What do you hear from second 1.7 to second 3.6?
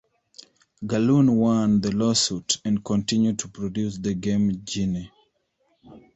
the lawsuit and continued to